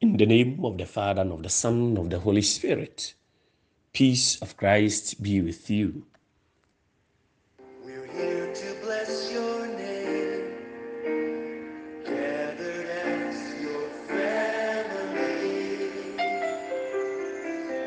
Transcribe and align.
In 0.00 0.16
the 0.16 0.26
name 0.26 0.64
of 0.64 0.78
the 0.78 0.86
Father, 0.86 1.22
and 1.22 1.32
of 1.32 1.42
the 1.42 1.48
Son, 1.48 1.74
and 1.74 1.98
of 1.98 2.10
the 2.10 2.20
Holy 2.20 2.42
Spirit, 2.42 3.14
peace 3.92 4.40
of 4.40 4.56
Christ 4.56 5.20
be 5.20 5.40
with 5.40 5.68
you. 5.68 6.06
We're 7.84 8.06
here 8.06 8.54
to 8.54 8.74
bless 8.80 9.32
your 9.32 9.66
name, 9.66 10.54
gathered 12.04 12.86
as 12.86 13.60
your 13.60 13.88
family, 14.06 15.90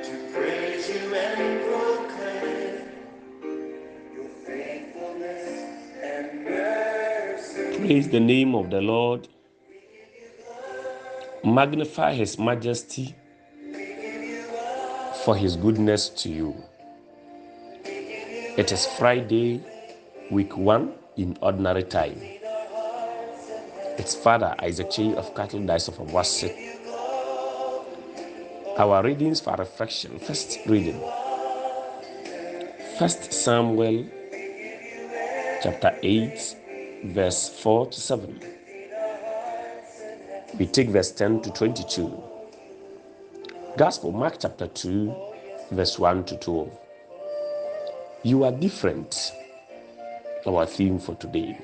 to 0.03 0.13
praise 0.33 0.89
you 0.89 1.15
and 1.15 1.61
proclaim 1.63 2.91
your 4.13 4.29
faithfulness 4.45 5.47
and 6.03 6.43
mercy. 6.43 7.77
Praise 7.77 8.09
the 8.09 8.19
name 8.19 8.53
of 8.53 8.69
the 8.69 8.81
Lord. 8.81 9.29
Magnify 11.51 12.13
his 12.13 12.39
majesty 12.39 13.13
for 15.25 15.35
his 15.35 15.57
goodness 15.57 16.07
to 16.07 16.29
you. 16.29 16.55
It 17.83 18.71
is 18.71 18.85
Friday, 18.97 19.61
week 20.31 20.55
one 20.55 20.93
in 21.17 21.37
ordinary 21.41 21.83
time. 21.83 22.21
It's 23.99 24.15
Father 24.15 24.55
Isaac 24.59 24.91
Che 24.91 25.13
of 25.15 25.35
Catholic 25.35 25.65
Diocese 25.65 25.89
of 25.89 26.07
Awasit. 26.07 26.55
Our 28.77 29.03
readings 29.03 29.41
for 29.41 29.53
reflection. 29.57 30.19
First 30.19 30.57
reading. 30.67 31.03
First 32.97 33.33
Samuel 33.33 34.05
chapter 35.61 35.99
8, 36.01 36.55
verse 37.07 37.49
4 37.49 37.87
to 37.87 37.99
7. 37.99 38.39
We 40.61 40.67
take 40.67 40.89
verse 40.89 41.09
10 41.09 41.41
to 41.41 41.49
22. 41.49 42.23
Gospel, 43.77 44.11
Mark 44.11 44.35
chapter 44.39 44.67
2, 44.67 45.11
verse 45.71 45.97
1 45.97 46.23
to 46.25 46.37
12. 46.37 46.69
You 48.21 48.43
are 48.43 48.51
different. 48.51 49.31
Our 50.45 50.67
theme 50.67 50.99
for 50.99 51.15
today. 51.15 51.57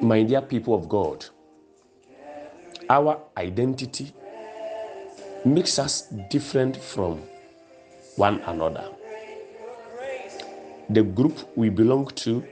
My 0.00 0.22
dear 0.22 0.40
people 0.42 0.76
of 0.76 0.88
God, 0.88 1.26
our 2.88 3.20
identity 3.36 4.12
makes 5.44 5.80
us 5.80 6.02
different 6.30 6.76
from 6.76 7.20
one 8.14 8.40
another. 8.42 8.90
The 10.90 11.02
group 11.02 11.36
we 11.56 11.68
belong 11.68 12.06
to 12.22 12.44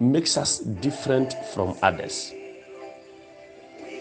makes 0.00 0.36
us 0.36 0.58
different 0.58 1.34
from 1.54 1.76
others 1.84 2.32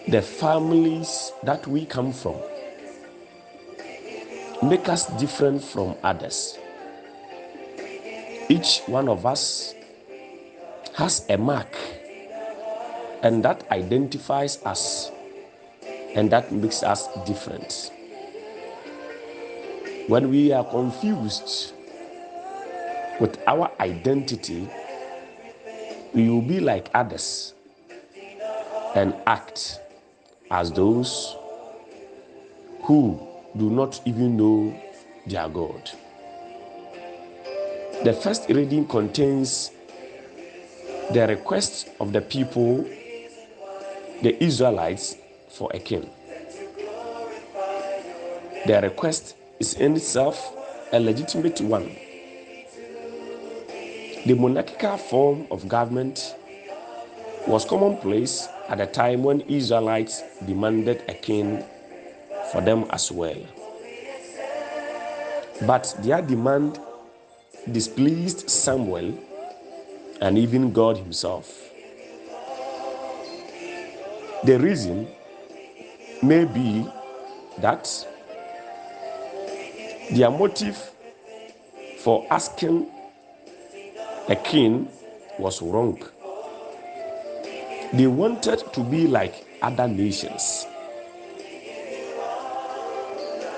the 0.08 0.22
families 0.22 1.32
that 1.44 1.66
we 1.68 1.86
come 1.86 2.12
from 2.12 2.36
make 4.64 4.90
us 4.90 5.08
different 5.20 5.64
from 5.64 5.96
others. 6.04 6.58
Each 8.50 8.82
one 8.88 9.08
of 9.08 9.26
us 9.26 9.74
has 10.96 11.26
a 11.30 11.38
mark, 11.38 11.78
and 13.24 13.44
that 13.46 13.64
identifies 13.72 14.64
us, 14.66 15.12
and 16.16 16.32
that 16.32 16.52
makes 16.52 16.84
us 16.84 17.08
different. 17.26 17.92
When 20.08 20.30
we 20.30 20.52
are 20.52 20.66
confused 20.66 21.74
with 23.20 23.40
our 23.48 23.72
identity, 23.80 24.68
we 26.14 26.30
will 26.30 26.42
be 26.42 26.60
like 26.60 26.90
others 26.94 27.54
and 28.96 29.16
act 29.26 29.80
as 30.52 30.70
those 30.74 31.38
who 32.84 33.18
do 33.58 33.70
not 33.70 34.02
even 34.06 34.36
know 34.36 34.78
their 35.26 35.48
God. 35.48 35.90
The 38.04 38.12
first 38.12 38.50
reading 38.50 38.86
contains 38.86 39.72
the 41.14 41.26
request 41.28 41.90
of 42.02 42.12
the 42.12 42.20
people, 42.20 42.84
the 44.22 44.44
Israelites, 44.44 45.16
for 45.50 45.72
a 45.74 45.80
king. 45.80 46.10
The 48.68 48.82
request 48.84 49.36
is 49.60 49.76
in 49.76 49.96
itself 49.96 50.54
a 50.92 51.00
legitimate 51.00 51.62
one. 51.62 51.96
The 54.26 54.36
monarchical 54.36 54.98
form 54.98 55.48
of 55.50 55.68
government 55.68 56.36
was 57.48 57.66
commonplace 57.66 58.48
at 58.72 58.80
a 58.80 58.88
time 58.88 59.22
when 59.22 59.42
Israelites 59.42 60.24
demanded 60.48 61.04
a 61.10 61.14
king 61.14 61.62
for 62.54 62.62
them 62.62 62.86
as 62.92 63.12
well. 63.12 63.36
But 65.68 65.94
their 66.00 66.22
demand 66.22 66.80
displeased 67.70 68.50
Samuel 68.50 69.14
and 70.22 70.38
even 70.38 70.72
God 70.72 70.98
Himself. 70.98 71.70
The 74.46 74.58
reason 74.58 75.08
may 76.24 76.46
be 76.46 76.88
that 77.58 78.08
their 80.12 80.32
motive 80.32 80.78
for 82.00 82.26
asking 82.32 82.90
a 84.30 84.36
king 84.38 84.88
was 85.38 85.62
wrong. 85.62 86.02
They 87.94 88.08
wanted 88.08 88.64
to 88.74 88.84
be 88.84 89.06
like 89.08 89.46
other 89.62 89.88
nations. 89.88 90.66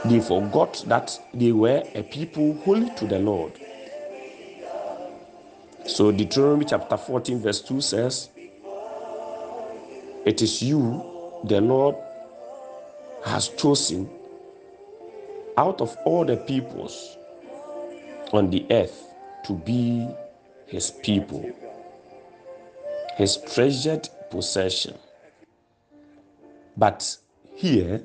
They 0.06 0.20
forgot 0.20 0.84
that 0.88 1.20
they 1.34 1.52
were 1.52 1.84
a 1.94 2.04
people 2.04 2.54
holy 2.66 2.90
to 2.96 3.06
the 3.08 3.20
Lord. 3.20 3.54
So 5.86 6.12
Deuteronomy 6.12 6.66
chapter 6.66 6.98
14, 6.98 7.40
verse 7.42 7.62
2 7.62 7.80
says, 7.82 8.30
It 10.26 10.42
is 10.42 10.62
you, 10.64 11.40
the 11.44 11.62
Lord, 11.62 11.96
has 13.26 13.50
chosen 13.50 14.10
out 15.58 15.80
of 15.80 15.96
all 16.06 16.26
the 16.26 16.38
peoples 16.38 17.18
on 18.32 18.50
the 18.50 18.66
earth 18.72 19.14
to 19.46 19.54
be 19.54 20.08
his 20.66 20.90
people, 20.90 21.50
his 23.16 23.38
treasured 23.38 24.10
possession. 24.34 24.98
But 26.76 27.18
here, 27.56 28.02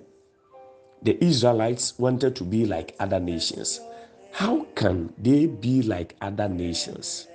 the 1.02 1.24
Israelites 1.24 1.98
wanted 1.98 2.36
to 2.36 2.44
be 2.44 2.66
like 2.66 2.94
other 3.00 3.18
nations. 3.18 3.80
How 4.32 4.66
can 4.74 5.12
they 5.16 5.46
be 5.46 5.82
like 5.82 6.16
other 6.20 6.48
nations? 6.48 7.28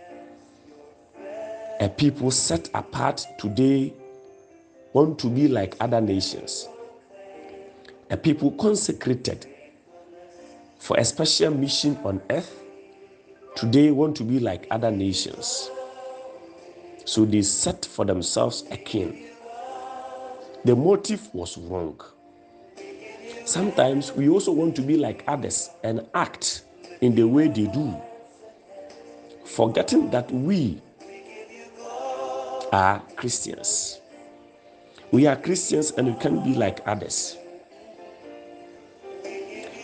A 1.80 1.90
people 1.90 2.30
set 2.30 2.70
apart 2.76 3.26
today 3.40 3.94
want 4.94 5.18
to 5.20 5.28
be 5.28 5.48
like 5.48 5.76
other 5.80 6.00
nations. 6.00 6.68
A 8.12 8.16
people 8.16 8.52
consecrated 8.52 9.48
for 10.78 10.98
a 10.98 11.04
special 11.04 11.52
mission 11.52 11.98
on 12.04 12.22
earth 12.30 12.60
today 13.56 13.90
want 13.90 14.16
to 14.18 14.24
be 14.24 14.40
like 14.40 14.68
other 14.70 14.92
nations. 14.92 15.72
So 17.06 17.26
they 17.26 17.42
set 17.42 17.86
for 17.86 18.06
themselves 18.06 18.64
a 18.72 18.78
king. 18.78 19.26
The 20.66 20.76
motive 20.76 21.34
was 21.34 21.58
wrong. 21.58 22.00
Sometimes 23.46 24.14
we 24.14 24.30
also 24.30 24.52
want 24.54 24.76
to 24.78 24.82
be 24.82 24.96
like 24.96 25.24
others 25.28 25.70
and 25.84 26.08
act 26.14 26.64
in 27.02 27.16
the 27.16 27.28
way 27.28 27.50
they 27.50 27.68
do, 27.68 27.94
forgetting 29.44 30.10
that 30.12 30.32
we 30.32 30.82
are 32.72 33.02
Christians. 33.18 34.00
We 35.12 35.28
are 35.28 35.36
Christians 35.36 35.92
and 35.92 36.08
we 36.08 36.14
can't 36.22 36.44
be 36.44 36.56
like 36.56 36.80
others. 36.88 37.38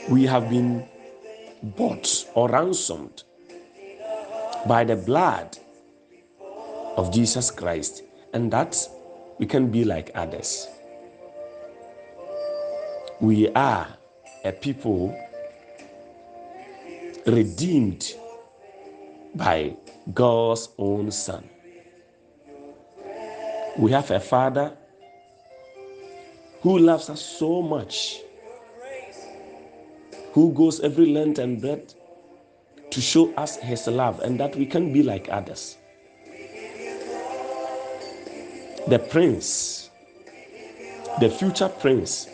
We 0.10 0.24
have 0.26 0.50
been 0.50 0.88
bought 1.62 2.26
or 2.34 2.50
ransomed 2.50 3.24
by 4.66 4.86
the 4.86 4.96
blood 4.96 5.58
of 7.00 7.14
Jesus 7.14 7.50
Christ, 7.50 8.04
and 8.34 8.52
that 8.52 8.76
we 9.38 9.46
can 9.46 9.72
be 9.72 9.86
like 9.86 10.12
others. 10.16 10.68
We 13.22 13.48
are 13.54 13.88
a 14.44 14.52
people 14.52 15.18
redeemed 17.26 18.14
by 19.34 19.78
God's 20.14 20.68
own 20.78 21.10
Son. 21.12 21.50
We 23.78 23.92
have 23.92 24.12
a 24.12 24.20
Father 24.20 24.76
who 26.60 26.80
loves 26.80 27.10
us 27.10 27.22
so 27.22 27.62
much, 27.62 28.20
who 30.34 30.52
goes 30.52 30.82
every 30.82 31.06
length 31.06 31.40
and 31.40 31.62
breadth 31.62 31.96
to 32.92 33.00
show 33.00 33.34
us 33.36 33.56
his 33.56 33.88
love, 33.88 34.20
and 34.20 34.38
that 34.42 34.54
we 34.58 34.66
can 34.66 34.92
be 34.92 35.02
like 35.02 35.30
others. 35.32 35.78
The 38.90 38.98
prince, 38.98 39.90
The 41.20 41.30
future 41.30 41.70
prince 41.70 42.28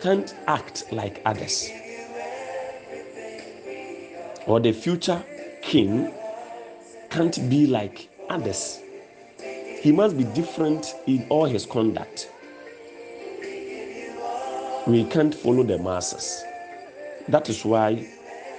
can't 0.00 0.34
act 0.46 0.92
like 0.92 1.22
others. 1.24 1.70
Or 4.46 4.60
the 4.60 4.72
future 4.72 5.24
king 5.62 6.12
can't 7.10 7.48
be 7.48 7.66
like 7.66 8.10
others. 8.28 8.80
He 9.80 9.92
must 9.92 10.16
be 10.16 10.24
different 10.24 10.94
in 11.06 11.26
all 11.30 11.46
his 11.46 11.64
conduct. 11.66 12.30
We 14.86 15.04
can't 15.04 15.34
follow 15.34 15.62
the 15.62 15.78
masses. 15.78 16.44
That 17.28 17.48
is 17.48 17.64
why 17.64 18.06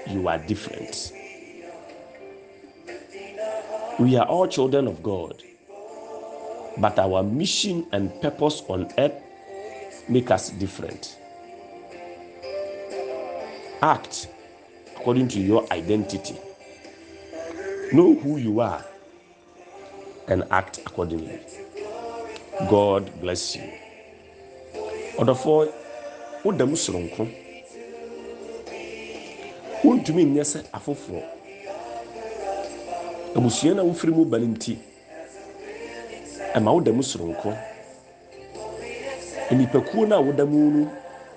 you 0.09 0.27
are 0.27 0.39
different. 0.39 1.13
We 3.99 4.17
are 4.17 4.25
all 4.25 4.47
children 4.47 4.87
of 4.87 5.03
God, 5.03 5.43
but 6.79 6.97
our 6.99 7.23
mission 7.23 7.85
and 7.91 8.09
purpose 8.21 8.63
on 8.67 8.89
earth 8.97 9.13
make 10.07 10.31
us 10.31 10.49
different. 10.51 11.17
Act 13.81 14.27
according 14.95 15.27
to 15.29 15.39
your 15.39 15.65
identity. 15.71 16.35
Know 17.93 18.13
who 18.15 18.37
you 18.37 18.59
are 18.59 18.83
and 20.27 20.43
act 20.51 20.79
accordingly. 20.79 21.39
God 22.69 23.09
bless 23.21 23.55
you. 23.55 23.63
Ɔdɔfoɔ, 25.17 25.71
woda 26.43 26.65
mu 26.65 26.75
soronko. 26.75 27.27
Wontumi 29.83 30.25
nyɛ 30.25 30.43
sɛ 30.43 30.63
afoforɔ. 30.71 31.23
Abusua 33.35 33.75
no 33.75 33.81
a 33.81 33.85
wofiri 33.85 34.13
mu 34.13 34.25
ba 34.25 34.37
nti, 34.39 34.77
ɛma 36.55 36.71
woda 36.73 36.91
mu 36.91 37.01
soronko. 37.03 37.53
Nipakuo 39.51 40.05
no 40.07 40.15
a 40.17 40.21
woda 40.21 40.45
mu 40.45 40.69
no 40.71 40.89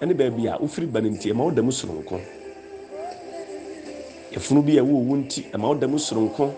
ne 0.07 0.15
baabi 0.15 0.47
a 0.49 0.59
wofiri 0.59 0.87
ba 0.91 1.01
no 1.01 1.09
nti, 1.11 1.31
ɛma 1.33 1.45
woda 1.45 1.63
mu 1.63 1.71
soronko. 1.73 2.21
Efunu 4.33 4.63
bi 4.65 4.79
a 4.79 4.83
ɛwɔ 4.83 4.93
wo 5.07 5.17
nti, 5.17 5.45
ɛma 5.53 5.69
woda 5.69 5.89
mu 5.89 5.99
soronko. 5.99 6.53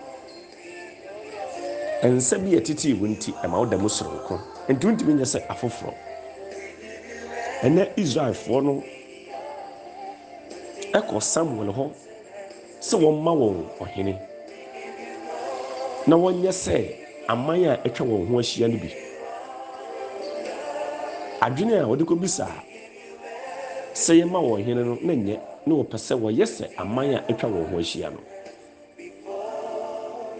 nsa 2.03 2.37
bi 2.37 2.55
a 2.55 2.59
ɛtete 2.59 2.93
wo 2.99 3.07
nti 3.07 3.31
ɛma 3.43 3.57
woda 3.59 3.77
mu 3.77 3.89
soronko 3.89 4.39
nti 4.69 4.85
wontumi 4.87 5.13
nyɛ 5.13 5.25
sɛ 5.25 5.39
afoforɔ 5.49 5.93
ɛnɛ 7.63 7.89
israelfoɔ 7.97 8.61
no 8.63 8.83
ɛkɔ 10.93 11.21
samuel 11.21 11.71
hɔ 11.73 11.89
sɛ 12.79 12.95
wɔmma 12.99 13.31
wɔn 13.39 13.65
ɔhene 13.79 14.13
na 16.07 16.15
wɔnyɛ 16.15 16.51
sɛ 16.51 17.04
aman 17.27 17.65
a 17.65 17.73
atwa 17.85 18.05
wɔn 18.07 18.27
ho 18.27 18.39
ahyia 18.39 18.67
no 18.67 18.77
bi. 18.77 18.89
Adwene 21.41 21.73
a 21.81 21.85
wɔde 21.85 22.03
kɔbisa 22.05 22.47
sɛ 23.93 24.13
yɛma 24.21 24.39
wɔn 24.39 24.61
ɔhene 24.61 24.83
no 24.85 24.95
na 25.01 25.13
nyɛ 25.13 25.39
na 25.65 25.73
wɔpɛ 25.75 25.97
sɛ 25.97 26.13
wɔyɛ 26.19 26.45
sɛ 26.45 26.65
aman 26.77 27.13
a 27.15 27.23
atwa 27.29 27.49
wɔn 27.49 27.69
ho 27.71 27.77
ahyia 27.79 28.09
no. 28.11 28.19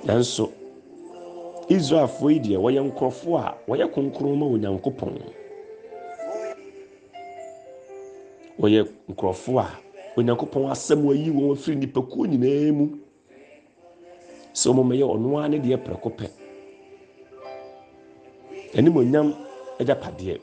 Nanso 0.05 0.51
israelfoɔ 1.69 2.31
yi 2.33 2.39
deɛ 2.39 2.57
wɔyɛ 2.57 2.81
nkurɔfoɔ 2.91 3.37
a 3.39 3.55
wɔyɛ 3.67 3.91
kronkron 3.93 4.37
ma 4.37 4.45
onyankopɔn. 4.45 5.19
Wɔyɛ 8.59 8.87
nkurɔfoɔ 9.09 9.59
a 9.59 9.69
onyankopɔn 10.19 10.69
asɛm 10.71 11.09
ayi 11.09 11.31
wɔn 11.31 11.51
afiri 11.53 11.75
nipakuo 11.77 12.25
nyinaa 12.27 12.71
mu. 12.73 12.99
Sɛ 14.53 14.69
wɔmɛyɛ 14.71 15.03
ɔno 15.03 15.37
ara 15.39 15.49
ne 15.49 15.57
deɛ 15.59 15.77
prɛko 15.83 16.09
pɛ. 16.15 16.44
Animonyam 18.77 19.33
agyapadeɛ 19.79 20.35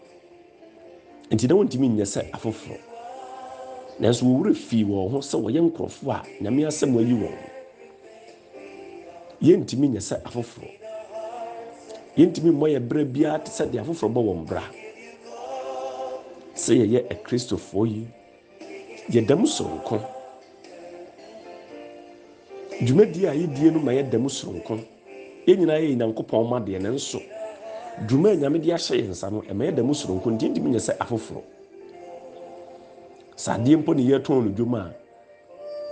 nti 1.32 1.46
na 1.48 1.54
wɔntumi 1.54 1.88
nyɛ 1.88 2.04
sɛ 2.04 2.20
afoforɔ. 2.32 2.76
Nanso 4.00 4.24
wɔwura 4.24 4.54
fii 4.54 4.84
wɔn 4.84 5.10
ho 5.10 5.18
sɛ 5.20 5.36
wɔyɛ 5.42 5.60
nkurɔfoɔ 5.68 6.10
a 6.12 6.22
nyame 6.42 6.66
asɛm 6.66 6.96
ayi 6.98 7.14
wɔn. 7.22 7.36
Yɛntumi 9.42 9.86
nyɛ 9.88 10.00
sɛ 10.00 10.16
afoforɔ. 10.24 10.68
Yɛntumi 12.16 12.50
mmɔ 12.52 12.66
yɛ 12.74 12.80
berɛ 12.88 13.04
biara 13.12 13.38
te 13.44 13.50
sɛ 13.50 13.70
deɛ 13.70 13.80
afoforɔ 13.82 14.08
bɔ 14.12 14.20
wɔn 14.28 14.44
bra. 14.46 14.62
Sɛ 16.54 16.72
yɛyɛ 16.80 17.08
akristofoɔ 17.12 17.86
yi 17.88 18.06
yɛda 19.10 19.36
mu 19.38 19.46
soronko 19.46 20.00
dwumadie 22.80 23.26
a 23.28 23.34
yɛdie 23.34 23.70
no 23.72 23.80
ma 23.80 23.92
yɛda 23.92 24.18
mu 24.18 24.28
soronko 24.28 24.78
yɛn 25.46 25.56
nyinaa 25.58 25.78
yɛ 25.80 25.96
nyankopɔn 25.96 26.48
ma 26.48 26.60
deɛ 26.60 26.80
ne 26.80 26.88
nso 26.90 27.20
dwuma 28.00 28.30
a 28.30 28.36
nyame 28.36 28.58
de 28.58 28.72
ahyɛ 28.72 28.96
yɛn 28.96 29.10
nsa 29.10 29.30
no 29.30 29.42
ɛma 29.42 29.64
yɛda 29.68 29.82
mu 29.82 29.94
soronko 29.94 30.30
nti 30.30 30.46
yɛntumi 30.46 30.70
nyɛ 30.70 30.78
sɛ 30.80 30.92
afoforɔ. 30.98 31.42
Sɛ 33.36 33.50
adeɛ 33.54 33.76
mpo 33.76 33.94
ne 33.94 34.02
yɛtɔn 34.02 34.44
no 34.44 34.50
dwom 34.50 34.74
a 34.74 34.92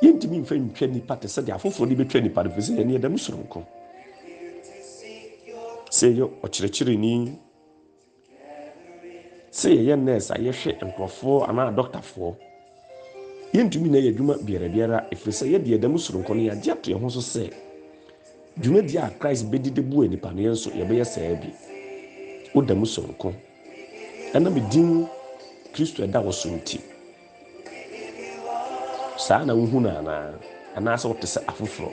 yɛntumi 0.03 0.41
mfa 0.41 0.55
ntwa 0.57 0.87
nipa 0.89 1.17
te 1.17 1.29
sɛ 1.29 1.43
deɛ 1.45 1.55
afoforɔ 1.57 1.89
de 1.89 1.95
bɛtwa 2.05 2.23
nipa 2.23 2.43
no 2.45 2.51
firi 2.51 2.63
sɛ 2.63 2.73
yɛne 2.79 2.93
yɛda 2.99 3.09
mu 3.11 3.19
soronko. 3.19 3.65
Sɛ 5.91 6.07
yɛyɛ 6.15 6.25
ɔkyerɛkyerɛni 6.43 7.39
sɛ 9.53 9.69
yɛyɛ 9.77 9.97
nurse 9.99 10.31
a 10.31 10.39
yɛhwɛ 10.39 10.79
nkurɔfoɔ 10.87 11.49
anaa 11.49 11.71
dɔktafoɔ 11.77 12.35
yɛntumi 13.53 13.91
na 13.91 13.99
yɛ 13.99 14.09
adwuma 14.15 14.35
biara 14.43 14.69
biara 14.69 15.07
ɛfiri 15.13 15.33
sɛ 15.33 15.45
yɛde 15.53 15.69
yɛda 15.69 15.89
mu 15.91 15.99
soronko 15.99 16.35
no 16.35 16.41
yɛagye 16.43 16.71
ato 16.73 16.91
yɛn 16.91 17.01
ho 17.03 17.09
so 17.09 17.21
sɛ 17.21 17.51
dwumadi 18.57 18.97
a 18.99 19.11
christ 19.19 19.45
bɛdi 19.51 19.71
de 19.73 19.83
bua 19.83 20.07
nipa 20.09 20.31
no 20.33 20.41
yɛn 20.41 20.53
nso 20.53 20.71
yɛbɛyɛ 20.71 21.05
saa 21.05 21.35
bi 21.35 21.70
woda 22.55 22.75
mu 22.75 22.87
soronko 22.87 23.33
ɛnam 24.35 24.57
din 24.71 25.07
kristo 25.73 26.03
ɛda 26.05 26.21
wɔ 26.25 26.33
so 26.33 26.49
nti 26.49 26.79
saa 29.17 29.45
na 29.45 29.55
wohu 29.55 29.81
no 29.81 29.89
anaa 29.91 30.35
anaasɛ 30.77 31.07
wote 31.09 31.27
sɛ 31.27 31.41
afoforɔ? 31.47 31.91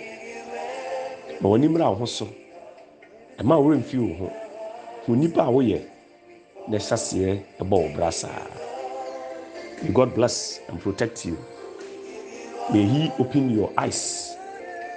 Ma 1.42 1.50
w'ani 1.50 1.68
mmra 1.68 1.90
wo 1.90 1.96
ho 1.96 2.06
so. 2.06 2.28
Ɛma 3.40 3.62
wo 3.62 3.70
remfi 3.70 3.98
wo 3.98 4.14
ho. 4.16 4.32
Hu 5.06 5.16
nnipa 5.16 5.44
a 5.46 5.52
woyɛ 5.52 5.82
na 6.68 6.78
ɛhyɛ 6.78 6.94
aseɛ 6.94 7.40
ɛbɔ 7.60 7.76
wo 7.84 7.90
bra 7.96 8.10
saa. 8.12 8.48
May 9.84 9.92
god 9.94 10.16
bless 10.16 10.60
and 10.70 10.80
protect 10.82 11.26
you. 11.26 11.38
May 12.74 12.84
he 12.86 13.12
open 13.20 13.50
your 13.52 13.72
eyes 13.78 14.36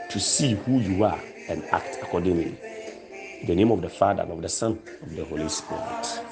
to 0.09 0.19
see 0.19 0.55
who 0.55 0.81
you 0.81 1.05
are 1.05 1.21
and 1.49 1.63
act 1.73 1.99
accordingly 2.03 2.57
in 3.41 3.47
the 3.47 3.55
name 3.55 3.71
of 3.73 3.81
the 3.83 3.89
father 3.89 4.23
and 4.23 4.33
of 4.33 4.43
the 4.43 4.49
son 4.49 4.79
of 5.03 5.17
the 5.17 5.25
holy 5.25 5.49
spirit 5.49 6.30